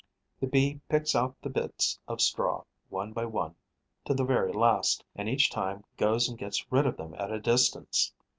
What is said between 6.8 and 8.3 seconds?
of them at a distance.